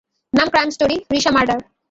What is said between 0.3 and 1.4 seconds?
নাম crime story Risha